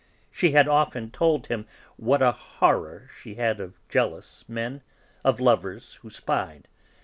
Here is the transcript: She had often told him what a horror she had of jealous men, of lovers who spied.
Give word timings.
She 0.31 0.53
had 0.53 0.67
often 0.67 1.11
told 1.11 1.45
him 1.45 1.67
what 1.95 2.23
a 2.23 2.31
horror 2.31 3.07
she 3.21 3.35
had 3.35 3.59
of 3.59 3.79
jealous 3.87 4.43
men, 4.49 4.81
of 5.23 5.39
lovers 5.39 5.99
who 6.01 6.09
spied. 6.09 6.67